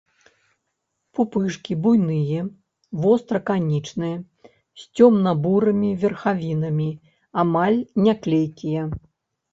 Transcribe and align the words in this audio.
Пупышкі 1.17 1.73
буйныя, 1.83 2.41
востра-канічныя, 3.03 4.17
з 4.85 4.89
цёмна-бурымі 4.97 5.89
верхавінамі, 6.05 6.91
амаль 7.43 7.79
не 8.07 8.13
клейкія. 8.25 8.83